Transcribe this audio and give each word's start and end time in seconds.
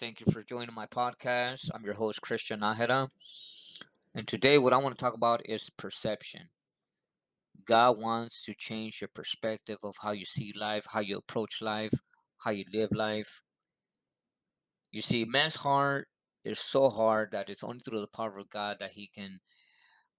Thank 0.00 0.20
you 0.20 0.32
for 0.32 0.42
joining 0.42 0.74
my 0.74 0.86
podcast. 0.86 1.68
I'm 1.74 1.84
your 1.84 1.92
host, 1.92 2.22
Christian 2.22 2.60
Nahera. 2.60 3.06
And 4.14 4.26
today, 4.26 4.56
what 4.56 4.72
I 4.72 4.78
want 4.78 4.96
to 4.96 5.04
talk 5.04 5.12
about 5.12 5.42
is 5.44 5.68
perception. 5.76 6.40
God 7.66 7.98
wants 7.98 8.42
to 8.46 8.54
change 8.54 9.02
your 9.02 9.10
perspective 9.14 9.76
of 9.82 9.94
how 10.00 10.12
you 10.12 10.24
see 10.24 10.54
life, 10.58 10.86
how 10.88 11.00
you 11.00 11.18
approach 11.18 11.60
life, 11.60 11.92
how 12.38 12.50
you 12.50 12.64
live 12.72 12.88
life. 12.92 13.42
You 14.90 15.02
see, 15.02 15.26
man's 15.26 15.54
heart 15.54 16.08
is 16.46 16.58
so 16.58 16.88
hard 16.88 17.32
that 17.32 17.50
it's 17.50 17.62
only 17.62 17.80
through 17.80 18.00
the 18.00 18.16
power 18.16 18.38
of 18.38 18.48
God 18.48 18.78
that 18.80 18.92
He 18.92 19.10
can 19.14 19.38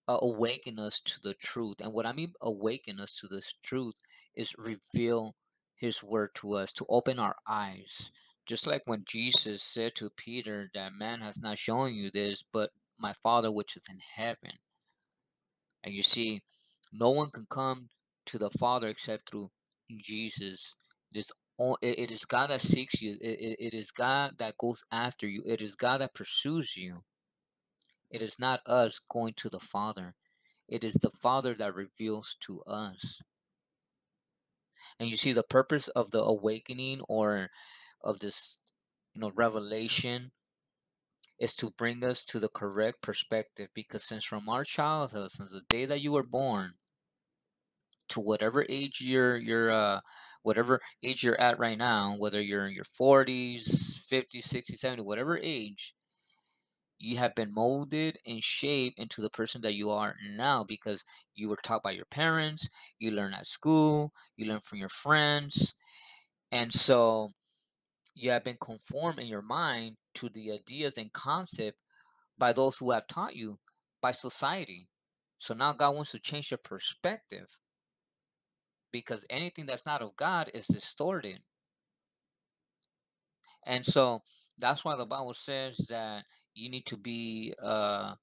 uh, 0.08 0.20
awaken 0.22 0.78
us 0.78 1.02
to 1.06 1.20
the 1.24 1.34
truth. 1.34 1.78
And 1.82 1.92
what 1.92 2.06
I 2.06 2.12
mean, 2.12 2.34
awaken 2.44 3.00
us 3.00 3.16
to 3.16 3.28
this 3.28 3.52
truth, 3.64 3.96
is 4.36 4.54
reveal 4.60 5.34
His 5.74 6.04
word 6.04 6.30
to 6.36 6.54
us, 6.54 6.72
to 6.74 6.86
open 6.88 7.18
our 7.18 7.36
eyes. 7.50 8.12
Just 8.52 8.68
like 8.68 8.82
when 8.86 9.06
Jesus 9.08 9.64
said 9.64 9.96
to 9.96 10.10
Peter 10.10 10.70
that 10.74 10.92
man 10.92 11.22
has 11.22 11.40
not 11.40 11.58
shown 11.58 11.94
you 11.94 12.12
this, 12.12 12.44
but 12.52 12.70
my 13.00 13.14
Father 13.24 13.50
which 13.50 13.78
is 13.78 13.86
in 13.90 13.98
heaven. 14.14 14.52
And 15.86 15.94
you 15.94 16.04
see, 16.04 16.42
no 16.92 17.12
one 17.12 17.30
can 17.30 17.46
come 17.50 17.88
to 18.26 18.38
the 18.38 18.50
Father 18.50 18.90
except 18.90 19.30
through 19.30 19.52
Jesus. 19.90 20.76
This 21.14 21.32
it 21.82 22.12
is 22.12 22.26
God 22.26 22.50
that 22.50 22.60
seeks 22.60 23.02
you. 23.02 23.16
It, 23.22 23.56
it 23.58 23.74
is 23.74 23.90
God 23.90 24.38
that 24.40 24.58
goes 24.58 24.84
after 24.92 25.30
you. 25.30 25.44
It 25.46 25.62
is 25.62 25.76
God 25.76 26.02
that 26.02 26.14
pursues 26.14 26.76
you. 26.76 27.04
It 28.10 28.22
is 28.22 28.38
not 28.38 28.60
us 28.66 29.00
going 29.10 29.34
to 29.38 29.50
the 29.50 29.62
Father. 29.62 30.14
It 30.68 30.84
is 30.84 30.96
the 30.96 31.12
Father 31.12 31.54
that 31.54 31.74
reveals 31.74 32.36
to 32.42 32.62
us. 32.64 33.22
And 35.00 35.08
you 35.08 35.16
see 35.16 35.32
the 35.32 35.42
purpose 35.42 35.88
of 35.88 36.12
the 36.12 36.22
awakening 36.22 37.00
or 37.08 37.50
of 38.04 38.20
this, 38.20 38.58
you 39.14 39.22
know, 39.22 39.32
revelation 39.36 40.32
is 41.40 41.54
to 41.54 41.70
bring 41.72 42.06
us 42.06 42.24
to 42.24 42.40
the 42.40 42.48
correct 42.48 43.02
perspective 43.02 43.70
because 43.74 44.06
since 44.06 44.24
from 44.24 44.48
our 44.48 44.64
childhood, 44.64 45.30
since 45.30 45.52
the 45.52 45.60
day 45.60 45.84
that 45.84 46.00
you 46.00 46.14
were 46.14 46.24
born, 46.24 46.76
to 48.10 48.20
whatever 48.20 48.66
age 48.70 49.02
you're 49.02 49.38
you're 49.38 49.72
uh 49.72 50.00
whatever 50.44 50.82
age 51.04 51.24
you're 51.24 51.40
at 51.40 51.60
right 51.60 51.78
now, 51.78 52.16
whether 52.18 52.42
you're 52.42 52.66
in 52.68 52.74
your 52.74 52.86
40s, 52.86 54.00
50s, 54.10 54.42
60s, 54.42 54.80
70s, 54.80 55.06
whatever 55.06 55.38
age, 55.38 55.94
you 57.00 57.18
have 57.18 57.34
been 57.36 57.54
molded 57.54 58.18
and 58.26 58.44
shaped 58.44 59.00
into 59.00 59.22
the 59.22 59.30
person 59.30 59.62
that 59.62 59.74
you 59.74 59.90
are 59.90 60.16
now 60.24 60.64
because 60.64 61.04
you 61.34 61.50
were 61.50 61.58
taught 61.58 61.82
by 61.84 61.92
your 61.92 62.06
parents, 62.06 62.70
you 63.00 63.12
learn 63.12 63.34
at 63.34 63.48
school, 63.48 64.14
you 64.38 64.46
learn 64.46 64.60
from 64.60 64.78
your 64.78 64.90
friends. 64.90 65.74
And 66.52 66.74
so 66.74 67.32
you 68.14 68.32
have 68.32 68.44
been 68.44 68.58
conformed 68.60 69.20
in 69.20 69.28
your 69.28 69.42
mind 69.42 69.96
to 70.16 70.30
the 70.30 70.52
ideas 70.52 70.98
and 70.98 71.12
concept 71.14 71.78
by 72.38 72.54
those 72.54 72.78
who 72.78 72.92
have 72.92 73.08
taught 73.08 73.36
you 73.36 73.60
by 74.02 74.12
society. 74.12 74.88
So 75.40 75.54
now 75.54 75.74
God 75.74 75.96
wants 75.96 76.12
to 76.12 76.20
change 76.20 76.52
your 76.52 76.58
perspective 76.58 77.48
because 78.92 79.26
anything 79.30 79.66
that's 79.66 79.86
not 79.86 80.02
of 80.02 80.16
God 80.16 80.52
is 80.54 80.68
distorted. 80.68 81.40
And 83.66 83.86
so 83.86 84.22
that's 84.58 84.84
why 84.84 84.96
the 84.96 85.06
Bible 85.06 85.34
says 85.34 85.78
that 85.90 86.24
you 86.54 86.70
need 86.70 86.86
to 86.88 86.98
be 86.98 87.54
uh, 87.62 88.16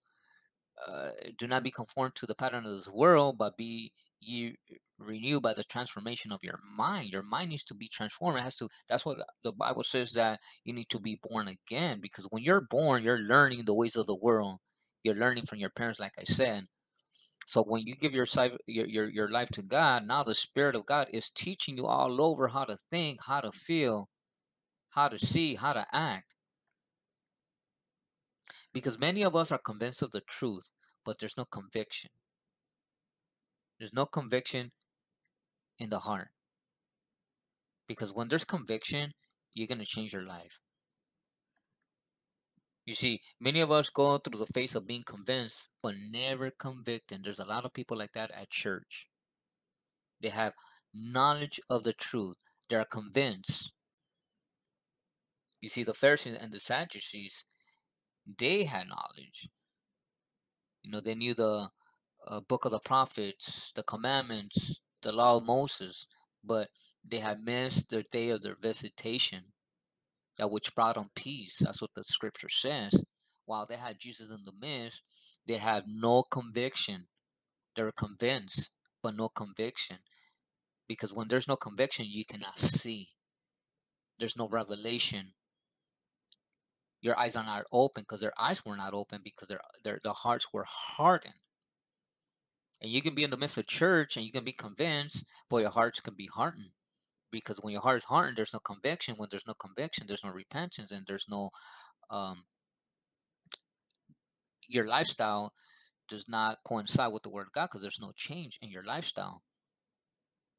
uh, 0.86 1.10
do 1.38 1.46
not 1.46 1.62
be 1.62 1.70
conformed 1.70 2.14
to 2.16 2.26
the 2.26 2.34
pattern 2.34 2.66
of 2.66 2.72
this 2.72 2.88
world, 2.88 3.38
but 3.38 3.56
be 3.56 3.92
you 4.20 4.54
eh, 4.70 4.76
renew 4.98 5.40
by 5.40 5.54
the 5.54 5.64
transformation 5.64 6.32
of 6.32 6.40
your 6.42 6.58
mind. 6.76 7.10
Your 7.10 7.22
mind 7.22 7.50
needs 7.50 7.64
to 7.64 7.74
be 7.74 7.88
transformed. 7.88 8.38
It 8.38 8.42
has 8.42 8.56
to. 8.56 8.68
That's 8.88 9.04
what 9.04 9.18
the 9.44 9.52
Bible 9.52 9.84
says 9.84 10.12
that 10.12 10.40
you 10.64 10.72
need 10.72 10.88
to 10.90 11.00
be 11.00 11.20
born 11.22 11.48
again. 11.48 12.00
Because 12.00 12.26
when 12.30 12.42
you're 12.42 12.66
born, 12.70 13.02
you're 13.02 13.18
learning 13.18 13.64
the 13.64 13.74
ways 13.74 13.96
of 13.96 14.06
the 14.06 14.16
world. 14.16 14.58
You're 15.04 15.14
learning 15.14 15.46
from 15.46 15.58
your 15.58 15.70
parents, 15.70 16.00
like 16.00 16.14
I 16.18 16.24
said. 16.24 16.64
So 17.46 17.62
when 17.62 17.86
you 17.86 17.96
give 17.96 18.12
your, 18.12 18.26
your 18.66 18.86
your 18.86 19.08
your 19.08 19.30
life 19.30 19.48
to 19.50 19.62
God, 19.62 20.06
now 20.06 20.22
the 20.22 20.34
Spirit 20.34 20.74
of 20.74 20.84
God 20.84 21.08
is 21.12 21.30
teaching 21.30 21.78
you 21.78 21.86
all 21.86 22.20
over 22.20 22.48
how 22.48 22.64
to 22.64 22.76
think, 22.90 23.20
how 23.24 23.40
to 23.40 23.50
feel, 23.52 24.08
how 24.90 25.08
to 25.08 25.18
see, 25.18 25.54
how 25.54 25.72
to 25.72 25.86
act. 25.92 26.34
Because 28.74 28.98
many 28.98 29.22
of 29.22 29.34
us 29.34 29.50
are 29.50 29.58
convinced 29.58 30.02
of 30.02 30.10
the 30.10 30.20
truth, 30.20 30.68
but 31.04 31.18
there's 31.18 31.38
no 31.38 31.46
conviction. 31.46 32.10
There's 33.78 33.92
no 33.94 34.06
conviction 34.06 34.72
in 35.78 35.90
the 35.90 36.00
heart. 36.00 36.28
Because 37.86 38.12
when 38.12 38.28
there's 38.28 38.44
conviction, 38.44 39.12
you're 39.54 39.68
going 39.68 39.78
to 39.78 39.86
change 39.86 40.12
your 40.12 40.26
life. 40.26 40.58
You 42.84 42.94
see, 42.94 43.20
many 43.40 43.60
of 43.60 43.70
us 43.70 43.90
go 43.90 44.18
through 44.18 44.38
the 44.38 44.52
phase 44.52 44.74
of 44.74 44.86
being 44.86 45.02
convinced, 45.04 45.68
but 45.82 45.94
never 46.10 46.50
convicted. 46.50 47.22
There's 47.22 47.38
a 47.38 47.44
lot 47.44 47.64
of 47.64 47.74
people 47.74 47.98
like 47.98 48.12
that 48.14 48.30
at 48.30 48.50
church. 48.50 49.08
They 50.22 50.30
have 50.30 50.54
knowledge 50.94 51.60
of 51.68 51.84
the 51.84 51.92
truth. 51.92 52.36
They 52.68 52.76
are 52.76 52.86
convinced. 52.86 53.72
You 55.60 55.68
see, 55.68 55.82
the 55.82 55.94
Pharisees 55.94 56.38
and 56.40 56.52
the 56.52 56.60
Sadducees, 56.60 57.44
they 58.38 58.64
had 58.64 58.88
knowledge. 58.88 59.48
You 60.82 60.92
know, 60.92 61.00
they 61.00 61.14
knew 61.14 61.34
the 61.34 61.68
uh, 62.26 62.40
book 62.40 62.64
of 62.64 62.72
the 62.72 62.80
prophets, 62.80 63.72
the 63.74 63.82
commandments, 63.82 64.80
the 65.02 65.12
law 65.12 65.36
of 65.36 65.44
Moses, 65.44 66.06
but 66.44 66.68
they 67.04 67.18
had 67.18 67.40
missed 67.40 67.90
the 67.90 68.04
day 68.10 68.30
of 68.30 68.42
their 68.42 68.56
visitation, 68.60 69.44
that 70.36 70.50
which 70.50 70.74
brought 70.74 70.96
them 70.96 71.10
peace. 71.14 71.58
That's 71.60 71.80
what 71.80 71.90
the 71.94 72.04
scripture 72.04 72.48
says. 72.48 72.92
While 73.46 73.66
they 73.66 73.76
had 73.76 73.98
Jesus 73.98 74.30
in 74.30 74.44
the 74.44 74.52
midst, 74.60 75.02
they 75.46 75.56
had 75.56 75.84
no 75.86 76.22
conviction. 76.22 77.06
They 77.74 77.82
were 77.82 77.92
convinced, 77.92 78.70
but 79.02 79.14
no 79.14 79.28
conviction. 79.28 79.98
Because 80.86 81.12
when 81.12 81.28
there's 81.28 81.48
no 81.48 81.56
conviction, 81.56 82.06
you 82.08 82.24
cannot 82.24 82.58
see. 82.58 83.08
There's 84.18 84.36
no 84.36 84.48
revelation. 84.48 85.32
Your 87.00 87.18
eyes 87.18 87.36
are 87.36 87.44
not 87.44 87.64
open 87.72 88.02
because 88.02 88.20
their 88.20 88.32
eyes 88.38 88.64
were 88.64 88.76
not 88.76 88.92
open 88.92 89.20
because 89.22 89.48
their 89.48 89.60
their, 89.84 90.00
their 90.02 90.12
hearts 90.12 90.46
were 90.52 90.66
hardened. 90.66 91.34
And 92.80 92.90
you 92.90 93.02
can 93.02 93.14
be 93.14 93.24
in 93.24 93.30
the 93.30 93.36
midst 93.36 93.58
of 93.58 93.66
church 93.66 94.16
and 94.16 94.24
you 94.24 94.32
can 94.32 94.44
be 94.44 94.52
convinced, 94.52 95.24
but 95.50 95.58
your 95.58 95.70
hearts 95.70 96.00
can 96.00 96.14
be 96.14 96.26
hardened. 96.26 96.70
Because 97.30 97.58
when 97.58 97.72
your 97.72 97.82
heart 97.82 97.98
is 97.98 98.04
hardened, 98.04 98.36
there's 98.36 98.54
no 98.54 98.60
conviction. 98.60 99.16
When 99.16 99.28
there's 99.30 99.46
no 99.46 99.54
conviction, 99.54 100.06
there's 100.06 100.24
no 100.24 100.30
repentance 100.30 100.92
and 100.92 101.04
there's 101.06 101.26
no 101.28 101.50
um 102.10 102.44
your 104.68 104.86
lifestyle 104.86 105.52
does 106.08 106.28
not 106.28 106.58
coincide 106.64 107.12
with 107.12 107.22
the 107.22 107.30
word 107.30 107.46
of 107.46 107.52
God 107.52 107.66
because 107.66 107.82
there's 107.82 108.00
no 108.00 108.12
change 108.14 108.58
in 108.62 108.70
your 108.70 108.84
lifestyle. 108.84 109.42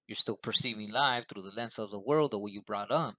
You're 0.07 0.15
still 0.15 0.37
perceiving 0.37 0.91
life 0.91 1.25
through 1.27 1.43
the 1.43 1.51
lens 1.55 1.77
of 1.79 1.91
the 1.91 1.99
world, 1.99 2.31
the 2.31 2.39
way 2.39 2.51
you 2.51 2.61
brought 2.61 2.91
up. 2.91 3.15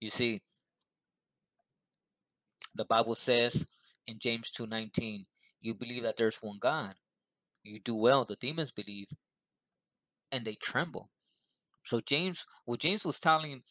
You 0.00 0.10
see, 0.10 0.42
the 2.74 2.84
Bible 2.84 3.14
says 3.14 3.66
in 4.06 4.18
James 4.18 4.50
2:19, 4.50 5.26
you 5.60 5.74
believe 5.74 6.02
that 6.04 6.16
there's 6.16 6.38
one 6.40 6.58
God. 6.60 6.94
You 7.62 7.80
do 7.80 7.94
well. 7.94 8.24
The 8.24 8.36
demons 8.36 8.70
believe 8.70 9.08
and 10.30 10.44
they 10.44 10.54
tremble. 10.54 11.10
So 11.84 12.00
James, 12.00 12.44
what 12.64 12.80
James 12.80 13.04
was 13.04 13.20
telling 13.20 13.62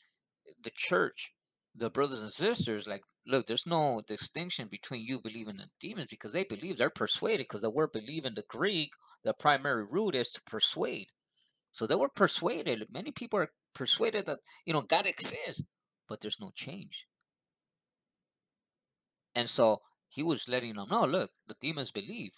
eh, 0.48 0.54
the 0.64 0.72
church, 0.76 1.32
the 1.76 1.90
brothers 1.90 2.22
and 2.22 2.32
sisters, 2.32 2.88
like, 2.88 3.04
look, 3.28 3.48
there's 3.48 3.68
no 3.68 4.02
distinction 4.08 4.68
between 4.70 5.06
you 5.06 5.22
believing 5.22 5.60
in 5.60 5.70
demons 5.80 6.08
because 6.10 6.32
they 6.32 6.44
believe 6.44 6.78
they're 6.78 6.90
persuaded. 6.90 7.44
Because 7.44 7.62
the 7.62 7.70
word 7.70 7.92
believe 7.92 8.26
in 8.26 8.34
the 8.34 8.44
Greek, 8.50 8.92
the 9.24 9.34
primary 9.34 9.86
root 9.86 10.16
is 10.16 10.30
to 10.32 10.42
persuade. 10.44 11.08
So 11.72 11.86
they 11.86 11.96
were 11.96 12.10
persuaded. 12.10 12.88
Many 12.90 13.12
people 13.12 13.40
are 13.40 13.50
persuaded 13.76 14.26
that 14.26 14.40
you 14.66 14.74
know 14.74 14.82
God 14.82 15.06
exists, 15.06 15.62
but 16.08 16.22
there's 16.22 16.42
no 16.42 16.52
change. 16.56 17.06
And 19.36 19.48
so 19.48 19.82
he 20.10 20.24
was 20.24 20.48
letting 20.48 20.76
them 20.76 20.90
know, 20.90 21.06
look, 21.06 21.32
the 21.48 21.56
demons 21.62 21.92
believe. 21.92 22.32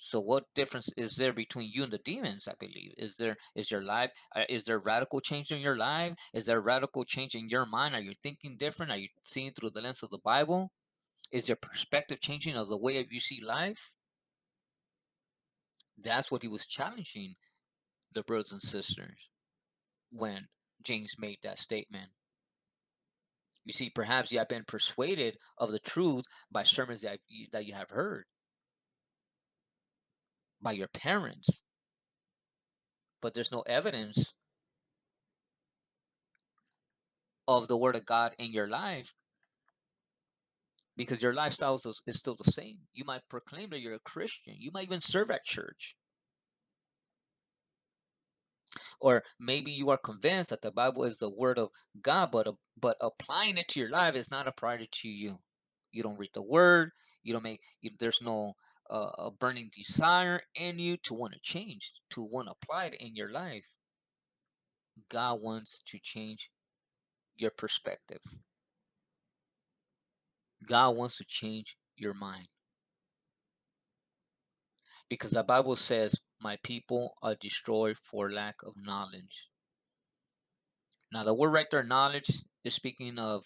So 0.00 0.20
what 0.20 0.54
difference 0.54 0.88
is 0.96 1.16
there 1.16 1.32
between 1.32 1.70
you 1.72 1.82
and 1.82 1.92
the 1.92 1.98
demons? 1.98 2.46
I 2.46 2.54
believe 2.60 2.94
is 2.96 3.16
there 3.16 3.36
is 3.56 3.70
your 3.70 3.82
life 3.82 4.12
uh, 4.34 4.44
is 4.48 4.64
there 4.64 4.78
radical 4.78 5.20
change 5.20 5.50
in 5.50 5.60
your 5.60 5.76
life? 5.76 6.14
Is 6.32 6.46
there 6.46 6.60
radical 6.60 7.04
change 7.04 7.34
in 7.34 7.48
your 7.48 7.66
mind? 7.66 7.96
Are 7.96 8.00
you 8.00 8.14
thinking 8.22 8.56
different? 8.56 8.92
Are 8.92 8.98
you 8.98 9.08
seeing 9.22 9.52
through 9.52 9.70
the 9.70 9.80
lens 9.80 10.04
of 10.04 10.10
the 10.10 10.18
Bible? 10.18 10.70
Is 11.32 11.48
your 11.48 11.56
perspective 11.56 12.20
changing 12.20 12.56
of 12.56 12.68
the 12.68 12.76
way 12.76 13.04
you 13.10 13.20
see 13.20 13.40
life? 13.42 13.90
That's 16.00 16.30
what 16.30 16.42
he 16.42 16.48
was 16.48 16.66
challenging 16.66 17.34
the 18.12 18.22
brothers 18.22 18.52
and 18.52 18.62
sisters 18.62 19.28
when 20.12 20.46
James 20.84 21.16
made 21.18 21.38
that 21.42 21.58
statement. 21.58 22.10
You 23.64 23.72
see, 23.72 23.90
perhaps 23.90 24.32
you 24.32 24.38
have 24.38 24.48
been 24.48 24.64
persuaded 24.64 25.36
of 25.58 25.72
the 25.72 25.78
truth 25.78 26.24
by 26.50 26.62
sermons 26.62 27.02
that 27.02 27.18
you, 27.28 27.46
that 27.52 27.66
you 27.66 27.74
have 27.74 27.90
heard 27.90 28.24
by 30.60 30.72
your 30.72 30.88
parents, 30.88 31.60
but 33.20 33.34
there's 33.34 33.52
no 33.52 33.60
evidence 33.62 34.32
of 37.46 37.68
the 37.68 37.76
word 37.76 37.96
of 37.96 38.06
God 38.06 38.34
in 38.38 38.52
your 38.52 38.68
life 38.68 39.12
because 40.96 41.22
your 41.22 41.32
lifestyle 41.32 41.76
is, 41.76 42.02
is 42.06 42.16
still 42.16 42.34
the 42.34 42.50
same. 42.50 42.78
You 42.92 43.04
might 43.04 43.28
proclaim 43.28 43.70
that 43.70 43.80
you're 43.80 43.94
a 43.94 44.00
Christian. 44.00 44.54
You 44.58 44.70
might 44.72 44.84
even 44.84 45.00
serve 45.00 45.30
at 45.30 45.44
church. 45.44 45.94
Or 49.00 49.22
maybe 49.38 49.70
you 49.70 49.90
are 49.90 49.98
convinced 49.98 50.50
that 50.50 50.62
the 50.62 50.72
Bible 50.72 51.04
is 51.04 51.18
the 51.18 51.30
word 51.30 51.58
of 51.58 51.68
God, 52.02 52.30
but 52.32 52.46
uh, 52.48 52.52
but 52.80 52.96
applying 53.00 53.56
it 53.56 53.68
to 53.68 53.80
your 53.80 53.90
life 53.90 54.14
is 54.14 54.30
not 54.30 54.48
a 54.48 54.52
priority 54.52 54.88
to 54.90 55.08
you. 55.08 55.36
You 55.92 56.02
don't 56.02 56.18
read 56.18 56.30
the 56.34 56.42
word. 56.42 56.90
You 57.22 57.32
don't 57.32 57.44
make. 57.44 57.60
You, 57.80 57.90
there's 57.98 58.20
no 58.22 58.54
uh, 58.90 59.10
a 59.18 59.30
burning 59.30 59.70
desire 59.76 60.40
in 60.54 60.78
you 60.78 60.96
to 61.04 61.14
want 61.14 61.32
to 61.34 61.40
change, 61.40 61.92
to 62.10 62.22
want 62.22 62.48
to 62.48 62.54
apply 62.60 62.86
it 62.86 62.94
in 63.00 63.14
your 63.14 63.30
life. 63.30 63.64
God 65.10 65.40
wants 65.40 65.82
to 65.86 65.98
change 66.02 66.50
your 67.36 67.50
perspective. 67.50 68.20
God 70.66 70.90
wants 70.90 71.16
to 71.18 71.24
change 71.24 71.76
your 71.96 72.14
mind. 72.14 72.48
Because 75.08 75.30
the 75.30 75.42
Bible 75.42 75.76
says, 75.76 76.14
My 76.40 76.56
people 76.62 77.14
are 77.22 77.34
destroyed 77.34 77.96
for 77.98 78.30
lack 78.30 78.56
of 78.64 78.74
knowledge. 78.76 79.48
Now, 81.12 81.24
the 81.24 81.34
word 81.34 81.50
right 81.50 81.66
there, 81.70 81.82
knowledge, 81.82 82.42
is 82.64 82.74
speaking 82.74 83.18
of, 83.18 83.44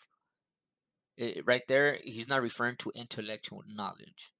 it, 1.16 1.44
right 1.46 1.62
there, 1.68 1.98
he's 2.02 2.28
not 2.28 2.42
referring 2.42 2.76
to 2.78 2.92
intellectual 2.94 3.62
knowledge. 3.66 4.32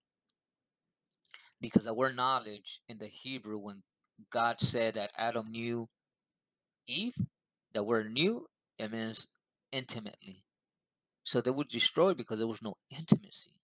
Because 1.60 1.84
the 1.84 1.94
word 1.94 2.16
knowledge 2.16 2.80
in 2.88 2.98
the 2.98 3.06
Hebrew, 3.06 3.58
when 3.58 3.82
God 4.30 4.60
said 4.60 4.94
that 4.94 5.12
Adam 5.16 5.50
knew 5.50 5.88
Eve, 6.86 7.14
the 7.72 7.84
word 7.84 8.10
knew, 8.10 8.46
it 8.78 8.90
means 8.90 9.28
intimately. 9.70 10.44
So 11.24 11.40
they 11.40 11.50
were 11.50 11.64
destroyed 11.64 12.16
because 12.16 12.38
there 12.38 12.48
was 12.48 12.62
no 12.62 12.74
intimacy. 12.90 13.54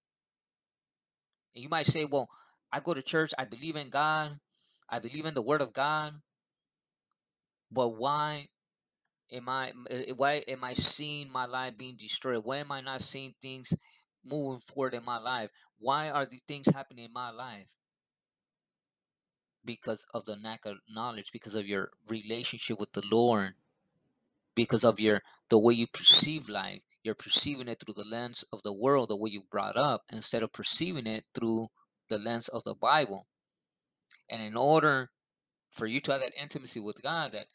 And 1.55 1.62
you 1.64 1.69
might 1.69 1.87
say, 1.87 2.05
well, 2.05 2.29
I 2.73 2.81
go 2.81 2.94
to 2.94 3.02
church, 3.02 3.32
I 3.37 3.44
believe 3.44 3.75
in 3.76 3.91
God, 3.91 4.38
I 4.88 4.99
believe 4.99 5.26
in 5.26 5.35
the 5.35 5.43
word 5.43 5.61
of 5.61 5.73
God, 5.73 6.14
but 7.70 7.88
why 7.88 8.49
am 9.31 9.49
I 9.49 9.73
eh, 9.90 10.12
why 10.17 10.43
am 10.49 10.64
I 10.64 10.75
seeing 10.75 11.31
my 11.31 11.44
life 11.44 11.76
being 11.76 11.96
destroyed? 11.96 12.44
Why 12.44 12.58
am 12.58 12.73
I 12.73 12.81
not 12.81 13.02
seeing 13.02 13.35
things 13.43 13.75
moving 14.25 14.61
forward 14.61 14.94
in 14.94 15.05
my 15.05 15.19
life? 15.19 15.50
Why 15.79 16.11
are 16.11 16.26
the 16.26 16.40
things 16.46 16.69
happening 16.69 17.05
in 17.06 17.12
my 17.12 17.31
life? 17.31 17.67
Because 19.64 20.06
of 20.14 20.25
the 20.25 20.37
lack 20.37 20.64
of 20.64 20.79
knowledge, 20.88 21.31
because 21.32 21.55
of 21.55 21.67
your 21.67 21.91
relationship 22.08 22.81
with 22.81 22.93
the 22.93 23.02
Lord, 23.11 23.55
because 24.55 24.84
of 24.84 24.99
your 24.99 25.23
the 25.50 25.58
way 25.58 25.75
you 25.75 25.87
perceive 25.87 26.49
life. 26.49 26.81
You're 27.02 27.14
perceiving 27.14 27.69
it 27.69 27.81
through 27.81 27.94
the 27.94 28.08
lens 28.08 28.44
of 28.52 28.62
the 28.62 28.73
world, 28.73 29.08
the 29.08 29.17
way 29.17 29.31
you 29.31 29.43
brought 29.50 29.76
up, 29.76 30.05
instead 30.12 30.43
of 30.43 30.52
perceiving 30.52 31.06
it 31.06 31.25
through 31.34 31.69
the 32.08 32.19
lens 32.19 32.49
of 32.49 32.64
the 32.64 32.75
Bible. 32.75 33.26
And 34.31 34.43
in 34.43 34.57
order 34.57 35.11
for 35.71 35.87
you 35.87 36.01
to 36.01 36.13
have 36.13 36.21
that 36.21 36.33
intimacy 36.41 36.81
with 36.81 37.03
God, 37.03 37.33
that 37.33 37.47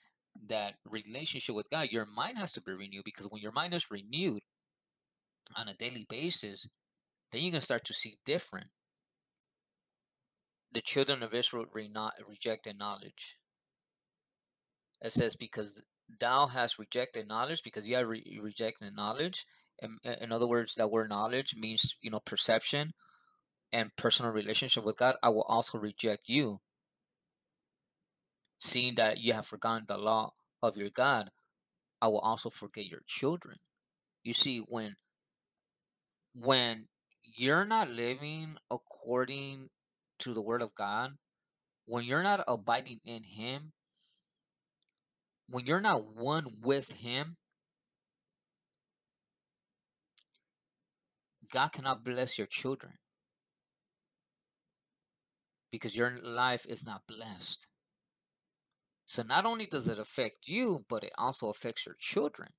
that 0.47 0.75
relationship 0.89 1.55
with 1.55 1.69
God, 1.69 1.89
your 1.91 2.05
mind 2.05 2.37
has 2.37 2.51
to 2.53 2.61
be 2.61 2.71
renewed 2.71 3.03
because 3.05 3.27
when 3.29 3.41
your 3.41 3.51
mind 3.51 3.73
is 3.73 3.91
renewed 3.91 4.41
on 5.55 5.67
a 5.67 5.75
daily 5.75 6.05
basis, 6.09 6.65
then 7.31 7.41
you're 7.41 7.51
gonna 7.51 7.61
start 7.61 7.85
to 7.85 7.93
see 7.93 8.17
different. 8.25 8.69
The 10.71 10.81
children 10.81 11.21
of 11.21 11.33
Israel 11.33 11.65
re- 11.71 11.87
not 11.87 12.13
rejected 12.27 12.79
knowledge. 12.79 13.37
It 15.01 15.13
says 15.13 15.35
because 15.35 15.81
thou 16.19 16.47
hast 16.47 16.79
rejected 16.79 17.27
knowledge, 17.27 17.61
because 17.63 17.87
you 17.87 17.95
have 17.95 18.07
re- 18.07 18.39
rejected 18.41 18.95
knowledge. 18.95 19.45
In, 19.81 19.97
in 20.21 20.31
other 20.31 20.47
words, 20.47 20.75
that 20.75 20.91
word 20.91 21.09
knowledge 21.09 21.55
means 21.55 21.95
you 22.01 22.09
know 22.09 22.21
perception 22.21 22.93
and 23.73 23.93
personal 23.97 24.31
relationship 24.31 24.85
with 24.85 24.97
God. 24.97 25.15
I 25.21 25.29
will 25.29 25.43
also 25.43 25.77
reject 25.77 26.29
you 26.29 26.61
seeing 28.63 28.95
that 28.95 29.19
you 29.19 29.33
have 29.33 29.45
forgotten 29.45 29.85
the 29.87 29.97
law 29.97 30.31
of 30.61 30.77
your 30.77 30.89
God, 30.89 31.29
I 32.01 32.07
will 32.07 32.19
also 32.19 32.49
forget 32.49 32.85
your 32.85 33.01
children. 33.05 33.57
You 34.23 34.33
see, 34.33 34.59
when 34.59 34.95
when 36.33 36.87
you're 37.23 37.65
not 37.65 37.89
living 37.89 38.55
according 38.71 39.67
to 40.19 40.33
the 40.33 40.41
word 40.41 40.61
of 40.61 40.73
God, 40.75 41.11
when 41.85 42.05
you're 42.05 42.23
not 42.23 42.43
abiding 42.47 42.99
in 43.03 43.23
him, 43.23 43.73
when 45.49 45.65
you're 45.65 45.81
not 45.81 46.15
one 46.15 46.45
with 46.63 46.91
him, 46.93 47.35
God 51.51 51.73
cannot 51.73 52.03
bless 52.03 52.37
your 52.37 52.47
children 52.47 52.93
because 55.73 55.97
your 55.97 56.21
life 56.21 56.65
is 56.69 56.85
not 56.85 57.05
blessed. 57.07 57.67
So 59.05 59.23
not 59.23 59.45
only 59.45 59.65
does 59.65 59.87
it 59.87 59.97
affect 59.97 60.45
you, 60.45 60.85
but 60.89 61.05
it 61.05 61.13
also 61.17 61.49
affects 61.49 61.85
your 61.85 61.95
children. 61.97 62.53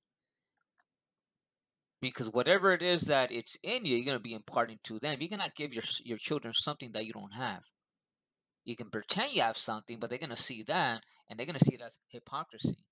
because 2.01 2.29
whatever 2.29 2.71
it 2.71 2.81
is 2.81 3.01
that 3.03 3.31
it's 3.31 3.57
in 3.63 3.85
you, 3.85 3.97
you're 3.97 4.05
gonna 4.05 4.19
be 4.19 4.33
imparting 4.33 4.79
to 4.83 4.99
them. 4.99 5.21
You 5.21 5.27
cannot 5.29 5.55
give 5.55 5.73
your 5.73 5.83
your 6.05 6.17
children 6.17 6.53
something 6.53 6.91
that 6.93 7.05
you 7.05 7.11
don't 7.13 7.33
have. 7.33 7.63
You 8.65 8.75
can 8.75 8.89
pretend 8.89 9.33
you 9.33 9.41
have 9.43 9.57
something, 9.57 9.99
but 9.99 10.09
they're 10.09 10.19
gonna 10.19 10.35
see 10.35 10.63
that, 10.63 11.05
and 11.29 11.39
they're 11.39 11.45
gonna 11.47 11.59
see 11.59 11.75
it 11.75 11.81
as 11.81 11.99
hypocrisy. 12.09 12.85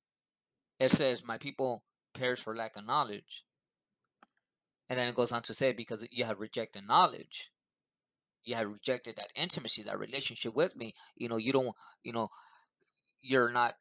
It 0.79 0.91
says, 0.91 1.23
"My 1.25 1.37
people 1.39 1.85
perish 2.13 2.41
for 2.41 2.55
lack 2.55 2.75
of 2.77 2.85
knowledge," 2.85 3.45
and 4.89 4.97
then 4.97 5.09
it 5.09 5.15
goes 5.15 5.33
on 5.33 5.43
to 5.43 5.53
say, 5.53 5.73
"Because 5.73 6.07
you 6.11 6.23
have 6.25 6.39
rejected 6.39 6.85
knowledge, 6.87 7.51
you 8.43 8.55
have 8.55 8.67
rejected 8.67 9.15
that 9.17 9.31
intimacy, 9.35 9.83
that 9.83 9.99
relationship 9.99 10.55
with 10.55 10.75
me. 10.75 10.93
You 11.15 11.29
know, 11.29 11.37
you 11.37 11.53
don't, 11.53 11.75
you 12.03 12.13
know, 12.13 12.29
you're 13.21 13.51
not 13.51 13.75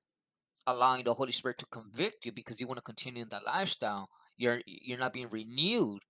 allowing 0.67 1.05
the 1.05 1.14
Holy 1.14 1.32
Spirit 1.32 1.59
to 1.59 1.67
convict 1.67 2.25
you 2.25 2.32
because 2.32 2.61
you 2.61 2.67
want 2.67 2.79
to 2.79 2.82
continue 2.82 3.23
in 3.23 3.29
that 3.31 3.47
lifestyle. 3.47 4.09
You're 4.37 4.61
you're 4.67 4.99
not 4.99 5.12
being 5.12 5.29
renewed 5.31 6.00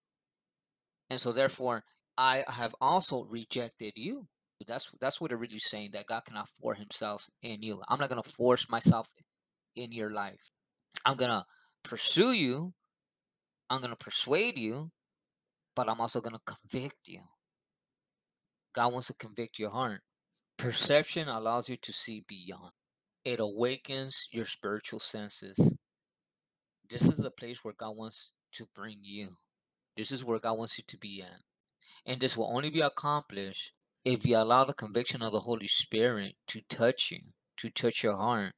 and 1.13 1.21
so 1.21 1.31
therefore 1.31 1.85
I 2.17 2.43
have 2.49 2.75
also 2.81 3.25
rejected 3.25 3.93
you. 3.97 4.27
That's 4.67 4.91
that's 4.99 5.21
what 5.21 5.31
it 5.31 5.37
really 5.37 5.59
saying 5.59 5.91
that 5.93 6.07
God 6.07 6.25
cannot 6.25 6.49
force 6.49 6.79
Himself 6.79 7.29
in 7.43 7.63
you. 7.63 7.83
I'm 7.87 7.99
not 7.99 8.09
gonna 8.09 8.23
force 8.23 8.71
myself 8.71 9.09
in 9.77 9.93
your 9.93 10.11
life. 10.11 10.41
I'm 11.05 11.17
gonna 11.17 11.45
pursue 11.83 12.33
you. 12.33 12.73
I'm 13.69 13.83
gonna 13.83 13.97
persuade 13.97 14.57
you, 14.57 14.91
but 15.77 15.91
I'm 15.91 16.01
also 16.01 16.23
gonna 16.23 16.41
convict 16.47 17.09
you. 17.09 17.21
God 18.75 18.93
wants 18.93 19.09
to 19.09 19.15
convict 19.15 19.59
your 19.59 19.71
heart. 19.71 20.01
Perception 20.57 21.29
allows 21.29 21.69
you 21.69 21.77
to 21.77 21.93
see 21.93 22.25
beyond. 22.29 22.73
It 23.25 23.41
awakens 23.41 24.29
your 24.31 24.47
spiritual 24.47 25.01
senses. 25.01 25.57
This 26.89 27.09
is 27.09 27.19
the 27.19 27.31
place 27.31 27.65
where 27.65 27.75
God 27.77 27.97
wants 27.97 28.33
to 28.55 28.67
bring 28.75 28.99
you. 29.03 29.29
This 29.97 30.11
is 30.11 30.25
where 30.25 30.39
God 30.39 30.59
wants 30.59 30.79
you 30.79 30.85
to 30.87 30.99
be 30.99 31.23
at. 31.23 31.41
And 32.07 32.21
this 32.21 32.37
will 32.37 32.51
only 32.55 32.71
be 32.71 32.81
accomplished 32.81 33.73
if 34.05 34.27
you 34.27 34.37
allow 34.37 34.65
the 34.65 34.75
conviction 34.75 35.23
of 35.23 35.33
the 35.33 35.41
Holy 35.41 35.69
Spirit 35.69 36.35
to 36.49 36.61
touch 36.69 37.11
you, 37.13 37.21
to 37.59 37.71
touch 37.71 38.03
your 38.03 38.17
heart. 38.17 38.53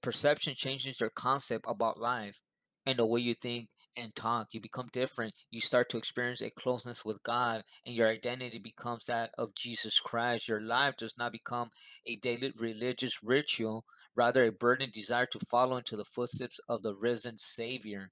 Perception 0.00 0.54
changes 0.54 1.00
your 1.00 1.10
concept 1.10 1.64
about 1.68 1.98
life 1.98 2.40
and 2.86 2.98
the 2.98 3.06
way 3.06 3.20
you 3.20 3.34
think 3.34 3.68
and 3.96 4.14
talk. 4.14 4.48
You 4.52 4.60
become 4.60 4.88
different. 4.92 5.34
You 5.50 5.60
start 5.60 5.88
to 5.90 5.98
experience 5.98 6.40
a 6.40 6.50
closeness 6.50 7.04
with 7.04 7.22
God, 7.22 7.64
and 7.84 7.94
your 7.94 8.08
identity 8.08 8.58
becomes 8.58 9.06
that 9.06 9.30
of 9.38 9.54
Jesus 9.54 10.00
Christ. 10.00 10.48
Your 10.48 10.60
life 10.60 10.96
does 10.96 11.14
not 11.18 11.32
become 11.32 11.70
a 12.06 12.16
daily 12.16 12.52
religious 12.58 13.22
ritual, 13.22 13.84
rather, 14.14 14.44
a 14.44 14.52
burning 14.52 14.90
desire 14.92 15.26
to 15.26 15.40
follow 15.50 15.76
into 15.76 15.96
the 15.96 16.04
footsteps 16.04 16.60
of 16.68 16.82
the 16.82 16.94
risen 16.94 17.38
Savior. 17.38 18.10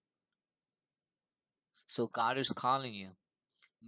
So, 1.87 2.07
God 2.07 2.39
is 2.39 2.51
calling 2.51 2.95
you. 2.95 3.11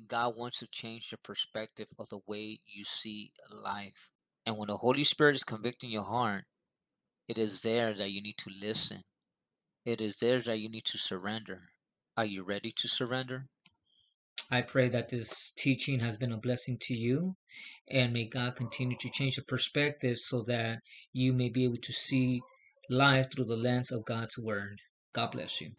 God 0.09 0.35
wants 0.37 0.59
to 0.59 0.67
change 0.67 1.11
the 1.11 1.17
perspective 1.19 1.89
of 1.99 2.09
the 2.11 2.21
way 2.27 2.61
you 2.67 2.85
see 2.85 3.33
life. 3.51 4.11
And 4.45 4.57
when 4.57 4.69
the 4.69 4.77
Holy 4.77 5.05
Spirit 5.05 5.37
is 5.37 5.45
convicting 5.45 5.91
your 5.91 6.05
heart, 6.05 6.45
it 7.29 7.39
is 7.39 7.63
there 7.63 7.95
that 7.95 8.11
you 8.11 8.23
need 8.23 8.37
to 8.39 8.51
listen. 8.61 9.03
It 9.85 10.01
is 10.01 10.17
there 10.17 10.41
that 10.41 10.59
you 10.59 10.69
need 10.69 10.85
to 10.85 10.99
surrender. 10.99 11.63
Are 12.19 12.25
you 12.25 12.45
ready 12.45 12.73
to 12.77 12.89
surrender? 12.89 13.45
I 14.51 14.63
pray 14.63 14.89
that 14.89 15.11
this 15.11 15.53
teaching 15.55 16.01
has 16.01 16.17
been 16.17 16.33
a 16.33 16.39
blessing 16.39 16.79
to 16.83 16.95
you, 16.95 17.37
and 17.89 18.15
may 18.15 18.25
God 18.25 18.57
continue 18.57 18.97
to 19.01 19.11
change 19.11 19.37
the 19.37 19.43
perspective 19.43 20.17
so 20.19 20.41
that 20.45 20.79
you 21.13 21.35
may 21.35 21.51
be 21.51 21.65
able 21.65 21.77
to 21.77 21.93
see 21.93 22.41
life 22.89 23.27
through 23.31 23.45
the 23.45 23.57
lens 23.57 23.93
of 23.93 24.07
God's 24.07 24.39
Word. 24.39 24.81
God 25.13 25.33
bless 25.33 25.61
you. 25.61 25.73